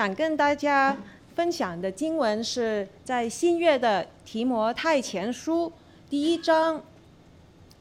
[0.00, 0.96] 想跟大家
[1.34, 5.70] 分享的经文是在新月的提摩太前书
[6.08, 6.82] 第一章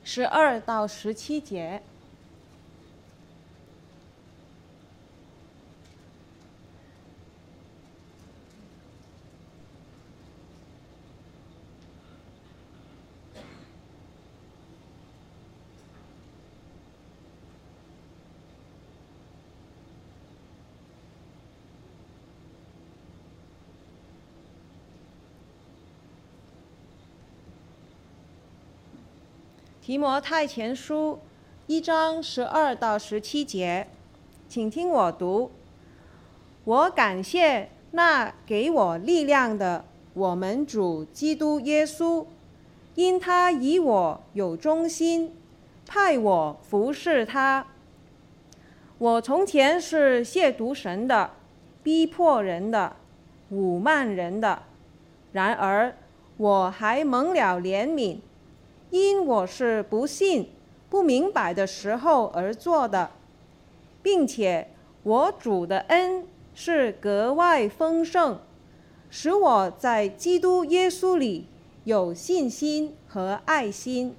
[0.03, 1.81] 十二到十七节。
[29.89, 31.17] 提摩太前书
[31.65, 33.87] 一章十二到十七节，
[34.47, 35.49] 请听我读。
[36.63, 42.23] 我感谢那给我力量的我们主基督耶稣，
[42.93, 45.35] 因他以我有忠心，
[45.87, 47.65] 派我服侍他。
[48.99, 51.31] 我从前是亵渎神的，
[51.81, 52.95] 逼迫人的，
[53.49, 54.61] 辱骂人的，
[55.31, 55.95] 然而
[56.37, 58.19] 我还蒙了怜悯。
[58.91, 60.49] 因我是不信、
[60.89, 63.11] 不明白的时候而做的，
[64.01, 64.69] 并且
[65.03, 68.39] 我主的恩是格外丰盛，
[69.09, 71.47] 使我在基督耶稣里
[71.83, 74.15] 有信心和爱心。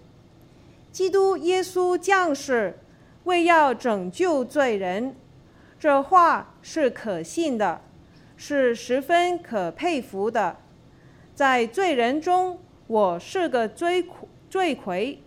[0.91, 2.79] 基督耶稣降世，
[3.25, 5.15] 为要拯救罪人，
[5.79, 7.83] 这话是可信的，
[8.37, 10.57] 是十分可佩服的。
[11.34, 14.30] 在罪人中，我是个罪苦。
[14.51, 15.23] 罪魁，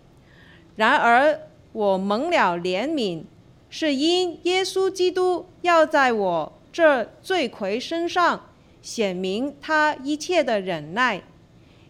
[0.76, 1.40] 然而
[1.72, 3.24] 我蒙了怜悯，
[3.70, 8.50] 是因耶稣基督要在我这罪魁身上
[8.82, 11.22] 显明他一切的忍耐，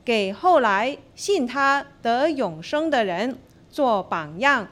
[0.06, 3.40] 给后来信他得永生的人
[3.70, 4.68] 做榜样。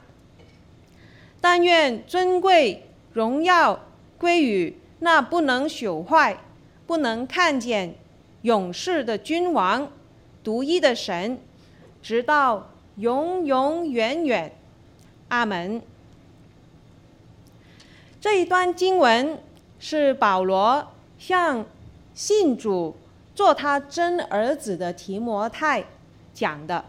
[1.42, 3.88] 但愿尊贵荣耀
[4.20, 6.38] 归于那不能朽坏、
[6.86, 7.96] 不能看见、
[8.44, 9.92] 永世的君王，
[10.44, 11.40] 独一的神。
[12.02, 14.52] 直到永永远远，
[15.30, 15.82] 阿门。
[18.20, 19.40] 这一段经文
[19.80, 21.66] 是保罗向
[22.14, 22.96] 信主、
[23.36, 25.86] 做他真儿子的提摩太
[26.34, 26.86] 讲的。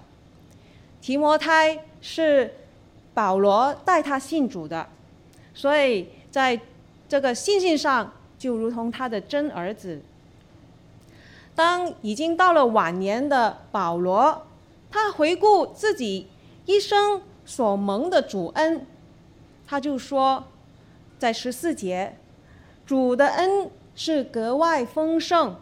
[1.01, 2.55] 提摩太是
[3.15, 4.89] 保罗带他信主的，
[5.53, 6.59] 所以在
[7.09, 10.01] 这个信心上就如同他的真儿子。
[11.55, 14.47] 当已经到了晚年的保罗。
[14.92, 16.28] 他回顾自己
[16.66, 18.86] 一生所蒙的主恩，
[19.66, 20.44] 他就说，
[21.19, 22.19] 在十四节，
[22.84, 25.56] 主的恩是格外丰盛。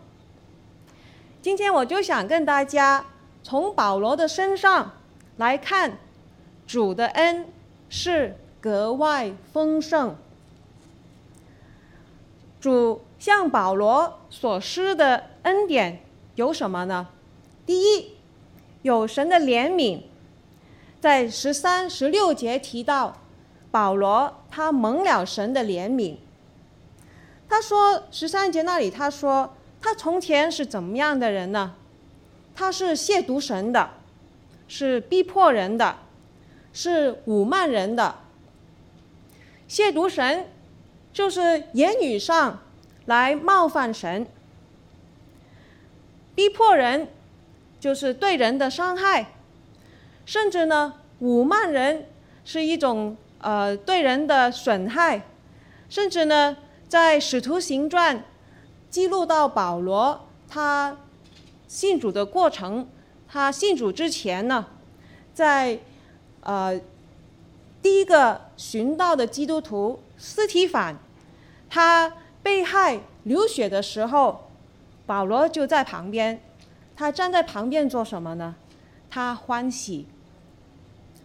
[1.41, 3.07] 今天我就想跟大家
[3.45, 4.95] 从保罗的身上
[5.37, 5.97] 来看，
[6.67, 7.47] 主的恩
[7.89, 10.17] 是格外丰盛。
[12.61, 16.03] 主向保罗所施的恩典
[16.35, 17.07] 有什么呢？
[17.65, 18.20] 第一。
[18.83, 20.01] 有神的怜悯，
[21.01, 23.19] 在十三、十六节提到
[23.71, 26.17] 保罗，他蒙了神的怜悯。
[27.49, 31.75] 他说十三节那里，他说他从前是怎么样的人呢？
[32.55, 33.91] 他是亵渎神的，
[34.67, 35.99] 是逼迫人的，
[36.73, 38.17] 是侮慢人的。
[39.69, 40.49] 亵渎神
[41.13, 42.61] 就是言语上
[43.07, 44.27] 来冒犯神，
[46.35, 47.09] 逼迫人。
[47.81, 49.33] 就是对人的伤害，
[50.27, 50.93] 甚至呢，
[51.23, 52.07] 侮慢人
[52.45, 55.23] 是一种呃对人的损害，
[55.89, 58.19] 甚至呢，在《使徒行传》
[58.91, 60.95] 记录到保罗他
[61.67, 62.87] 信主的过程，
[63.27, 64.67] 他信主之前呢，
[65.33, 65.79] 在
[66.43, 66.79] 呃
[67.81, 70.97] 第一个寻到的基督徒斯提反，
[71.71, 72.13] 他
[72.43, 74.51] 被害流血的时候，
[75.07, 76.43] 保罗就在旁边。
[77.01, 78.55] 他站在旁边做什么呢？
[79.09, 80.07] 他欢喜。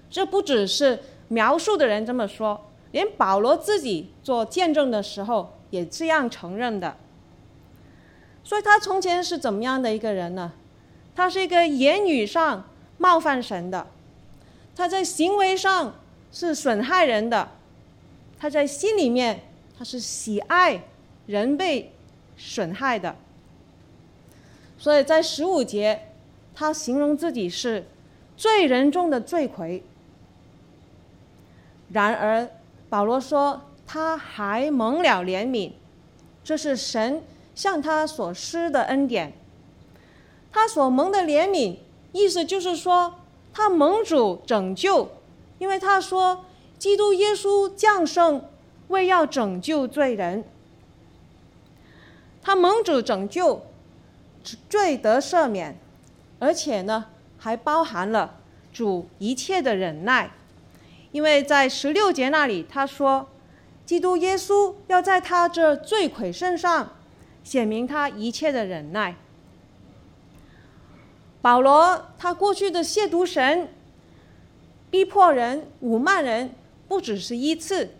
[0.09, 6.95] 这不只是描述的人这么说，连保罗自己做见证的时候也这样承认的。
[8.41, 10.53] 所以他从前是怎么样的一个人呢？
[11.13, 12.63] 他是一个言语上
[12.97, 13.85] 冒犯神的，
[14.77, 15.95] 他在行为上
[16.31, 17.49] 是损害人的，
[18.39, 19.41] 他在心里面
[19.77, 20.85] 他是喜爱
[21.25, 21.91] 人被
[22.37, 23.17] 损害的。
[24.77, 26.09] 所以在十五节，
[26.53, 27.85] 他形容自己是
[28.35, 29.83] 罪人中的罪魁。
[31.89, 32.49] 然而，
[32.89, 35.71] 保罗说他还蒙了怜悯，
[36.43, 37.23] 这是神
[37.53, 39.33] 向他所施的恩典。
[40.51, 41.77] 他所蒙的怜悯，
[42.11, 43.15] 意思就是说
[43.53, 45.09] 他蒙主拯救，
[45.59, 46.45] 因为他说
[46.77, 48.43] 基督耶稣降生，
[48.89, 50.43] 为要拯救罪人。
[52.41, 53.65] 他蒙主拯救，
[54.69, 55.77] 罪得赦免，
[56.39, 57.05] 而且呢，
[57.37, 58.35] 还包含了
[58.71, 60.31] 主一切的忍耐，
[61.11, 63.27] 因为在十六节那里他说，
[63.85, 66.93] 基督耶稣要在他这罪魁身上
[67.43, 69.15] 显明他一切的忍耐。
[71.41, 73.69] 保罗他过去的亵渎神、
[74.89, 76.55] 逼迫人、辱骂人，
[76.87, 77.91] 不只是一次，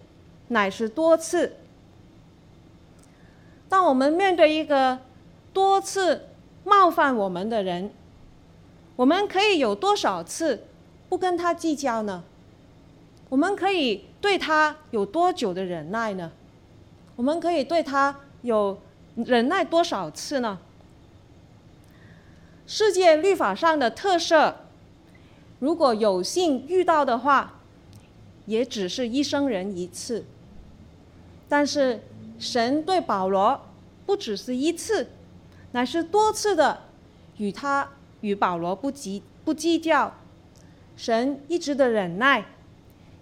[0.48, 1.58] 乃是多次。
[3.70, 5.00] 当我们面对一个
[5.54, 6.28] 多次
[6.66, 7.92] 冒犯我们的人，
[8.98, 10.66] 我们可以有多少次
[11.08, 12.24] 不跟他计较呢？
[13.30, 16.32] 我们可以对他有多久的忍耐呢？
[17.16, 18.80] 我们可以对他有
[19.16, 20.60] 忍耐多少次呢？
[22.68, 24.56] 世界律法上的特色，
[25.60, 27.60] 如果有幸遇到的话，
[28.48, 30.26] 也只是一生人一次。
[31.48, 32.02] 但是，
[32.40, 33.62] 神对保罗
[34.08, 35.10] 不只是一次，
[35.75, 36.83] 乃是多次的
[37.36, 37.89] 与他
[38.22, 40.16] 与保罗不计不计较，
[40.95, 42.45] 神一直的忍耐，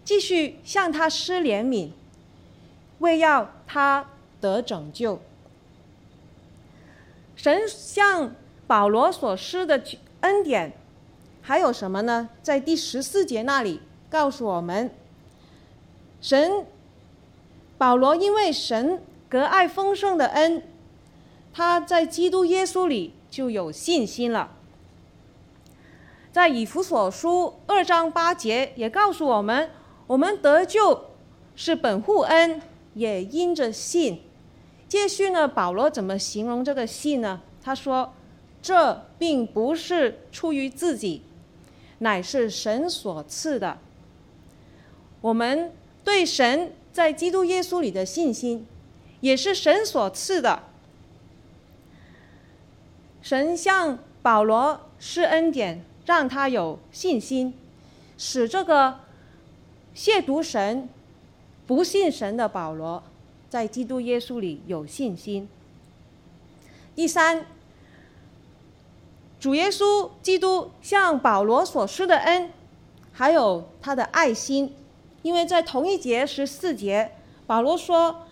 [0.05, 1.89] 继续向他施怜悯，
[2.99, 4.05] 为要他
[4.39, 5.19] 得拯救。
[7.35, 8.35] 神向
[8.67, 9.83] 保罗所施的
[10.21, 10.73] 恩典
[11.41, 12.29] 还有什么呢？
[12.43, 14.91] 在第十四节那里告诉我们，
[16.21, 16.67] 神。
[17.79, 20.63] 保罗因为神格外丰盛的恩，
[21.53, 24.57] 他在基督耶稣里就有信心了。
[26.31, 29.69] 在以弗所书二章八节也告诉我们，
[30.07, 31.11] 我们得救
[31.55, 32.61] 是本乎恩，
[32.95, 34.23] 也因着信。
[34.89, 37.41] 接续呢，保罗怎么形容这个信呢？
[37.61, 38.13] 他说
[38.61, 41.21] ：“这并不是出于自己，
[41.99, 43.77] 乃是神所赐的。”
[45.21, 45.71] 我们
[46.03, 46.73] 对神。
[46.93, 48.67] 在基督耶稣里的信心，
[49.21, 50.61] 也是神所赐的。
[53.23, 57.57] 神向保罗施恩典，让他有信心，
[58.17, 58.99] 使这个
[59.95, 60.89] 亵渎神、
[61.65, 63.01] 不信神的保罗，
[63.49, 65.47] 在基督耶稣里有信心。
[66.93, 67.45] 第三，
[69.39, 72.51] 主耶稣基督向保罗所施的恩，
[73.13, 74.75] 还有他的爱心。
[75.21, 77.13] 因为在同一节十四节，
[77.47, 78.27] 保罗说：“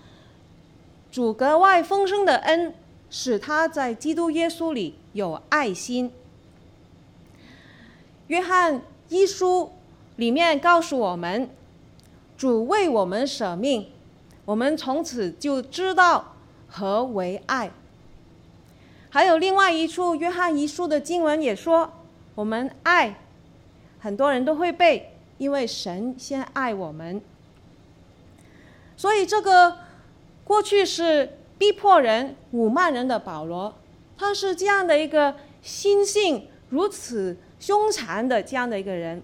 [1.09, 2.75] 主格外丰盛的恩，
[3.11, 6.11] 使他在基督耶稣里有爱心。”
[8.25, 9.73] 约翰一书
[10.15, 11.47] 里面告诉我们
[12.35, 13.91] ：“主为我们舍命，
[14.45, 16.33] 我们从此就知道
[16.67, 17.69] 何为爱。”
[19.11, 21.91] 还有另外一处约翰一书的经文也说
[22.33, 23.19] ：“我们爱，
[23.99, 27.19] 很多人都会背。”因为神先爱我们，
[28.95, 29.79] 所以这个
[30.43, 33.75] 过去是逼迫人、辱骂人的保罗，
[34.17, 39.21] 他是这样的一个心性如此凶残的这样的一个人，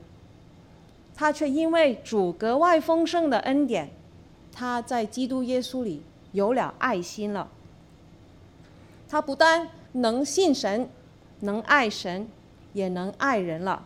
[1.15, 3.89] 他却因为主格外丰盛的恩典，
[4.53, 7.49] 他在基督耶稣里有了爱心了。
[9.09, 10.91] 他不但能信神，
[11.39, 12.27] 能爱神，
[12.73, 13.83] 也能爱人了。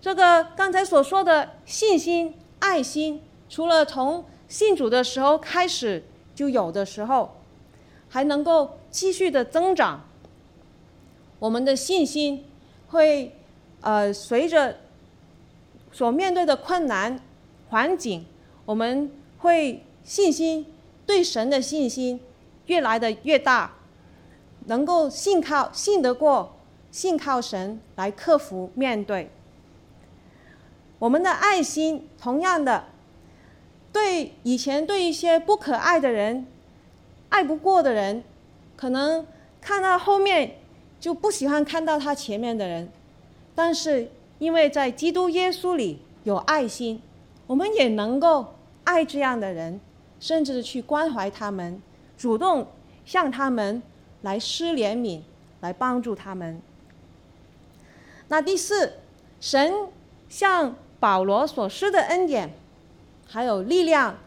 [0.00, 7.36] 这个刚才所说的信心、爱心，除了从信主的时候开始就有的时候，
[8.08, 10.04] 还能够继续的增长。
[11.38, 12.44] 我们的信心
[12.88, 13.36] 会，
[13.80, 14.76] 呃，随着
[15.90, 17.20] 所面对的困难
[17.70, 18.24] 环境，
[18.64, 20.66] 我们会信心
[21.04, 22.20] 对神的信心
[22.66, 23.72] 越来的越大，
[24.66, 26.56] 能够信靠、信得过、
[26.90, 29.30] 信靠神来克服面对。
[31.00, 32.84] 我们的爱心，同样的，
[33.92, 36.46] 对以前对一些不可爱的人、
[37.28, 38.24] 爱不过的人，
[38.76, 39.26] 可能
[39.60, 40.56] 看到后面
[40.98, 42.90] 就不喜欢看到他前面的人，
[43.54, 47.02] 但是因为在基督耶稣里有爱心，
[47.46, 49.78] 我们也能够爱这样的人，
[50.18, 51.80] 甚至去关怀他们，
[52.16, 52.66] 主动
[53.04, 53.82] 向他们
[54.22, 55.20] 来施怜悯，
[55.60, 56.60] 来帮助他们。
[58.28, 58.94] 那第四，
[59.40, 59.74] 神
[60.28, 62.54] 向保罗所施的恩典，
[63.32, 64.18] 还有力量，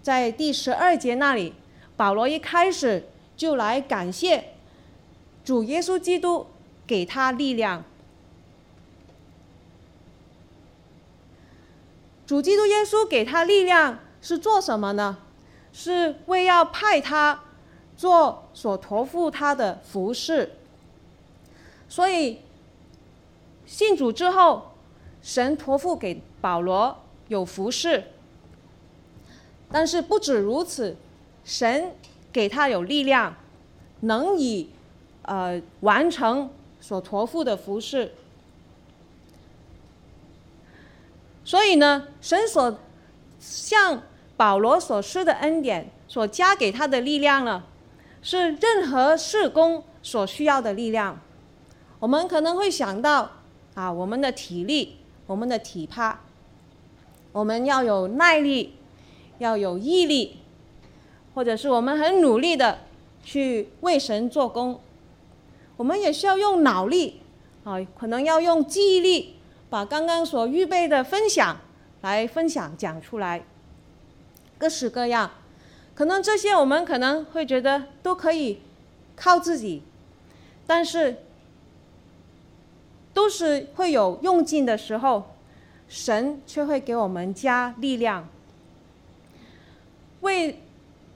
[0.00, 1.54] 在第十二节那里，
[1.96, 4.52] 保罗一开始就来感谢
[5.44, 6.46] 主耶稣基督
[6.86, 7.82] 给他力量。
[12.24, 15.18] 主基督耶稣给他力量是做什么呢？
[15.72, 17.42] 是为要派他
[17.96, 20.52] 做所托付他的服事。
[21.88, 22.40] 所以
[23.66, 24.70] 信主之后。
[25.24, 28.04] 神托付给保罗有服事，
[29.74, 30.96] 但是不止如此，
[31.44, 31.90] 神
[32.32, 33.34] 给他有力量，
[34.02, 34.70] 能以
[35.22, 36.48] 呃完成
[36.80, 38.14] 所托付的服事。
[41.44, 42.78] 所以呢，神所
[43.40, 44.04] 向
[44.36, 47.64] 保罗所施的恩典，所加给他的力量呢，
[48.22, 51.20] 是任何事工所需要的力量。
[51.98, 53.28] 我们可能会想到
[53.74, 56.14] 啊，我们的体力，我们的体魄，
[57.32, 58.76] 我们要有耐力，
[59.38, 60.38] 要有毅力，
[61.34, 62.80] 或者是我们很努力的
[63.22, 64.80] 去为神做工。
[65.76, 67.20] 我们也需要用脑力
[67.64, 69.30] 啊，可能要用记忆力。
[69.70, 71.58] 把刚刚所预备的分享
[72.02, 73.42] 来分享讲出来，
[74.56, 75.28] 各式各样，
[75.96, 78.60] 可能这些我们可能会觉得都可以
[79.16, 79.82] 靠自己，
[80.64, 81.24] 但是
[83.12, 85.34] 都是会有用尽的时候，
[85.88, 88.28] 神却会给我们加力量。
[90.24, 90.60] 为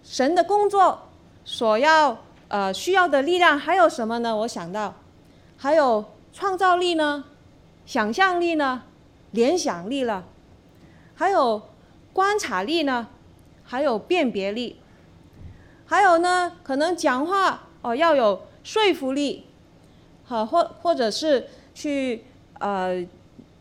[0.05, 1.09] 神的工作
[1.45, 4.37] 所要呃需要的力量还有什么呢？
[4.37, 4.95] 我想到
[5.57, 7.25] 还有创造力呢。
[7.85, 8.83] 想象力呢，
[9.31, 10.27] 联想力了，
[11.15, 11.63] 还有
[12.13, 13.09] 观察力呢，
[13.65, 14.79] 还有辨别力，
[15.87, 19.47] 还有呢，可能讲话哦要有说服力，
[20.27, 22.27] 好或或者是去
[22.59, 23.03] 呃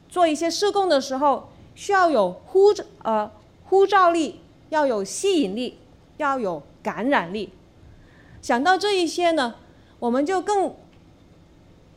[0.09, 2.73] 做一些事工的时候，需要有呼
[3.03, 3.31] 呃
[3.69, 5.77] 呼召力，要有吸引力，
[6.17, 7.51] 要有感染力。
[8.41, 9.55] 想到这一些呢，
[9.99, 10.73] 我们就更。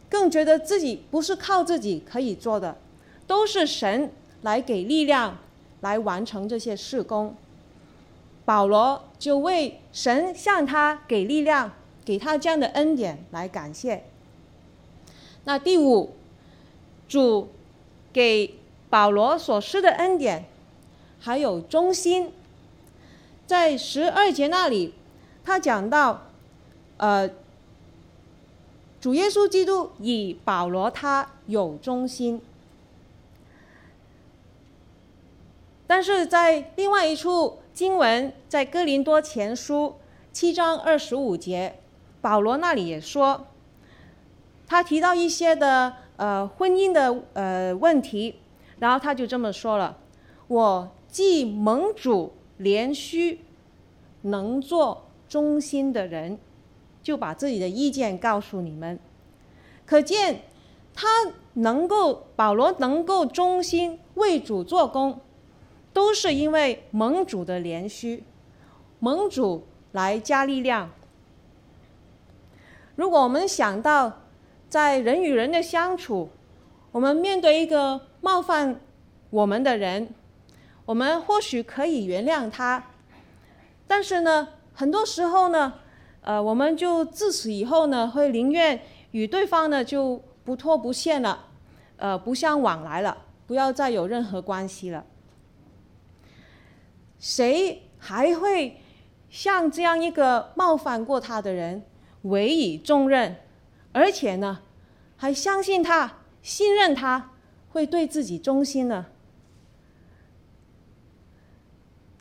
[0.08, 2.76] 更觉得自己不是靠自己可以做的，
[3.28, 4.10] 都是神
[4.42, 5.38] 来给力量，
[5.82, 7.36] 来完成这些事工。
[8.44, 11.70] 保罗就为神向他给力量，
[12.04, 14.02] 给他这样的恩典来感谢。
[15.44, 16.16] 那第五，
[17.06, 17.50] 主
[18.12, 18.58] 给
[18.88, 20.44] 保罗所施的恩典，
[21.20, 22.32] 还有忠心。
[23.50, 24.94] 在十二节那里，
[25.42, 26.28] 他讲到，
[26.98, 27.28] 呃。
[29.00, 32.40] 主耶稣基督以保罗他有忠心，
[35.88, 39.96] 但是在另外一处经文，在哥林多前书
[40.32, 41.80] 七章二十五节，
[42.20, 43.46] 保罗那里也说，
[44.68, 48.36] 他提到一些的呃婚姻的呃问题，
[48.78, 49.96] 然后他就这么说了：
[50.46, 53.38] 我既蒙主怜恤，
[54.22, 56.38] 能做忠心的人。
[57.02, 58.98] 就把自己的意见告诉你们，
[59.86, 60.42] 可见
[60.92, 61.08] 他
[61.54, 65.18] 能够保罗能够忠心为主做工，
[65.94, 68.20] 都是因为盟主的怜恤，
[68.98, 70.90] 蒙主来加力量。
[72.96, 74.20] 如果我们想到
[74.68, 76.28] 在人与人的相处，
[76.92, 78.78] 我们面对一个冒犯
[79.30, 80.12] 我们的人，
[80.90, 82.82] 我们或许可以原谅他，
[83.86, 85.74] 但是呢，很多时候呢。
[86.22, 88.78] 呃，我们就自此以后呢，会宁愿
[89.12, 91.46] 与对方呢就不拖不欠了，
[91.96, 93.16] 呃，不相往来了，
[93.46, 95.06] 不要再有任何关系了。
[97.18, 98.82] 谁还会
[99.30, 101.84] 像这样一个冒犯过他的人
[102.22, 103.36] 委以重任，
[103.92, 104.60] 而且呢，
[105.16, 107.30] 还相信他、信任他
[107.70, 109.06] 会对自己忠心呢？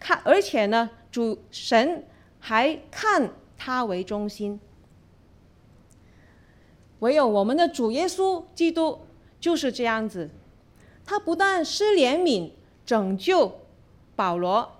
[0.09, 2.03] 他，而且呢，主神
[2.39, 3.31] 还看。
[3.61, 4.57] 他为中心，
[6.99, 9.01] 唯有我们的主耶稣基督
[9.37, 10.29] 就是这样子。
[11.05, 12.51] 他不但施怜悯
[12.85, 13.59] 拯救
[14.15, 14.77] 保罗，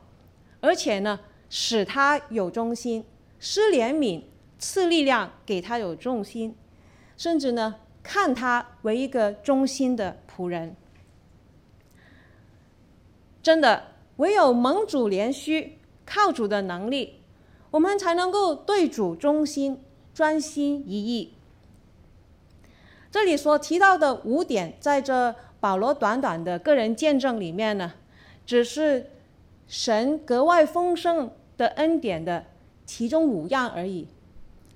[0.61, 1.19] 而且呢，
[1.49, 3.03] 使他有忠心，
[3.37, 4.23] 施怜悯
[4.57, 6.55] 赐力量给他有忠心，
[7.17, 10.73] 甚至呢，看他为一个忠心的仆人。
[13.43, 13.87] 真的，
[14.19, 15.71] 唯有蒙主怜恤，
[16.05, 17.21] 靠主的能力。
[17.71, 19.81] 我们才能够对主忠心、
[20.13, 21.33] 专心一意。
[23.11, 27.93] 这里所提到的五点，在这保罗短短的个人见证里面呢，
[28.45, 29.11] 只是
[29.67, 32.45] 神格外丰盛的恩典的
[32.85, 34.07] 其中五样而已，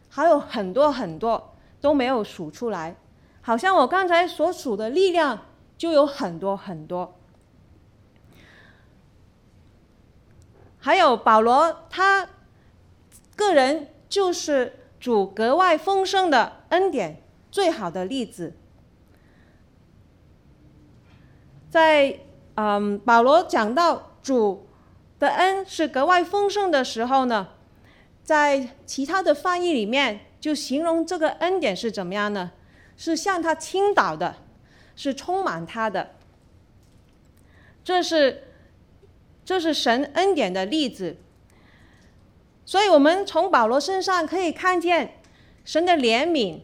[0.08, 2.96] 还有很多很多都没有数出来。
[3.42, 5.48] 好像我刚才所数的力量
[5.78, 7.16] 就有很多很多。
[10.84, 12.28] 还有保罗他。
[13.36, 18.54] 个人就是主格外丰盛的恩典最好的例子。
[21.70, 22.20] 在
[22.56, 24.68] 嗯，保罗讲到主
[25.18, 27.48] 的恩是格外丰盛的时候呢，
[28.24, 32.52] 在其他的翻译里面就形容这个恩典是怎么样呢？
[32.96, 34.36] 是向他倾倒的，
[34.96, 36.12] 是充满他的。
[37.84, 38.53] 这是
[39.46, 41.18] 这是神恩典的例子。
[42.66, 45.20] 所以，我们从保罗身上可以看见
[45.66, 46.62] 神的怜悯、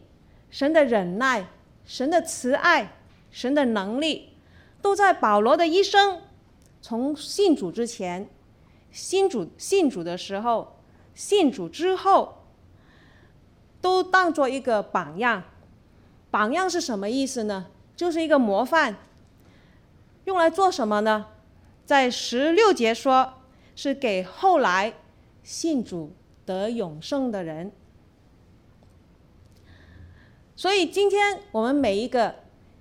[0.50, 1.46] 神的忍耐、
[1.84, 2.96] 神的慈爱、
[3.30, 4.30] 神的能力，
[4.80, 6.22] 都在保罗的一生，
[6.80, 8.28] 从信主之前、
[8.90, 10.80] 信主信主的时候、
[11.14, 12.44] 信主之后，
[13.82, 15.42] 都当做一个榜样。
[16.30, 17.66] 榜样是什么意思呢？
[17.94, 18.96] 就是一个模范。
[20.24, 21.26] 用来做什么呢？
[21.90, 23.34] 在十六节说，
[23.74, 24.94] 是给后来。
[25.42, 26.12] 信主
[26.44, 27.72] 得永生的人，
[30.54, 32.36] 所以今天我们每一个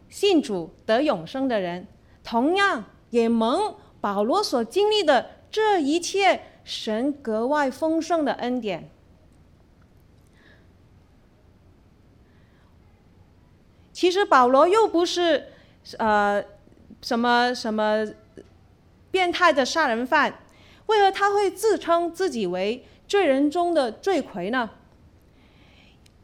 [0.10, 1.88] 信主得永生的人，
[2.24, 8.92] 同样也蒙保罗所经历的这一切神格外丰盛的恩典。
[13.92, 15.48] 其实保罗又不是
[15.98, 16.44] 呃
[17.02, 18.06] 什么什么
[19.12, 20.40] 变态的杀人犯。
[20.88, 24.72] 为何他会自称自己为罪人中的罪魁呢？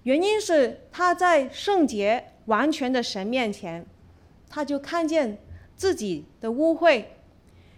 [0.03, 3.85] 原因是他在圣洁完全的神面前，
[4.49, 5.37] 他就看见
[5.75, 7.05] 自己的污秽，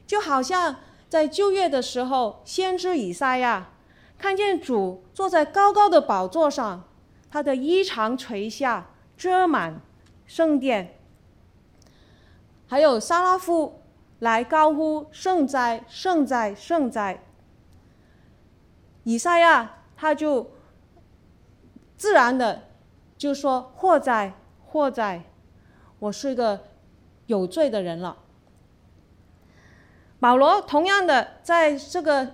[0.06, 0.78] 就好像
[1.10, 3.72] 在旧约的时候，先知以赛亚
[4.18, 6.88] 看见主坐在高高的宝座上，
[7.30, 9.82] 他的衣裳垂下，遮满
[10.26, 10.98] 圣殿，
[12.66, 13.82] 还有撒拉夫。
[14.20, 17.24] 来高呼圣哉，圣哉，圣哉！
[19.04, 20.52] 以赛亚他就
[21.96, 22.64] 自然的
[23.18, 24.34] 就说：“祸哉，
[24.66, 25.24] 祸哉！
[26.00, 26.64] 我是个
[27.28, 28.18] 有罪的人了。”
[30.20, 32.34] 保罗同样的在这个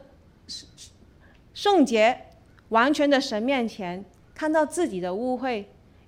[1.53, 2.29] 圣洁
[2.69, 5.65] 完全的神面前，看到自己的污秽，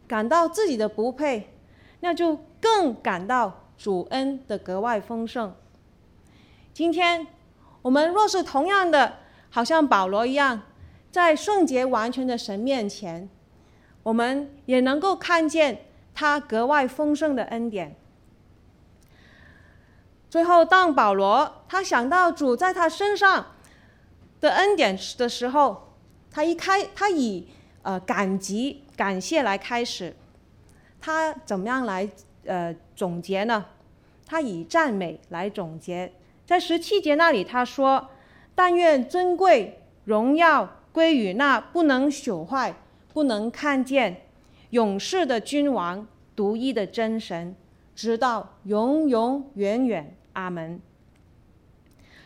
[0.07, 1.53] 感到自己的不配，
[1.99, 5.53] 那就更感到主恩的格外丰盛。
[6.75, 7.25] 今天，
[7.83, 10.63] 我们若是同样的，好像保罗一样，
[11.09, 13.29] 在圣洁完全的神面前，
[14.03, 17.95] 我们也能够看见他格外丰盛的恩典。
[20.29, 23.53] 最后，当保罗他想到主在他身上
[24.41, 25.93] 的恩典的时候，
[26.29, 27.47] 他一开，他以
[27.83, 30.13] 呃感激、感谢来开始，
[30.99, 32.09] 他怎么样来
[32.43, 33.63] 呃总结呢？
[34.25, 36.11] 他以赞美来总结。
[36.45, 38.09] 在十七节那里，他说
[38.53, 42.75] ：“但愿尊贵荣耀归于那不能朽坏、
[43.11, 44.27] 不能看见、
[44.69, 47.55] 永世的君王、独一的真神，
[47.95, 50.15] 直到永永远远。
[50.33, 50.79] 阿门。”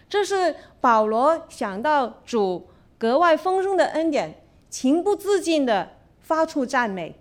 [0.09, 7.15] 这是保罗想到主格外丰盛的恩典，情不自禁地发出赞美。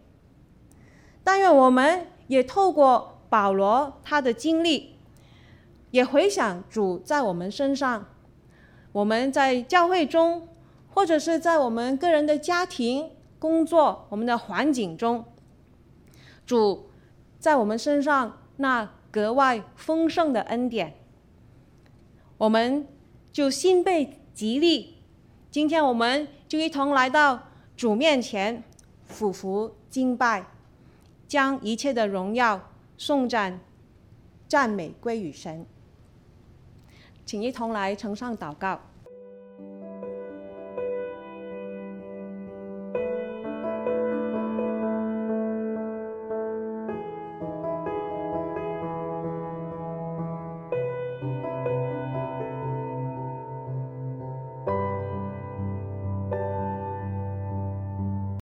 [1.23, 4.98] 但愿我们也透过保罗他的经历。
[5.91, 8.07] 也回想主在我们身上，
[8.93, 10.49] 我们在教会中，
[10.91, 15.25] 或者是在我们个人的家庭、工作、我们的环境中，
[16.45, 16.91] 主
[17.39, 20.95] 在我们身上那格外丰盛的恩典，
[22.37, 22.87] 我们
[23.33, 24.97] 就心被激励。
[25.51, 28.63] 今天我们就一同来到主面前，
[29.07, 30.47] 俯伏敬拜，
[31.27, 33.61] 将一切的荣耀、颂赞、
[34.47, 35.65] 赞美归于神。
[37.29, 38.81] 请一同来呈上祷告。